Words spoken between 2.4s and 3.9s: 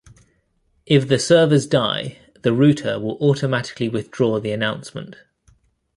the router will automatically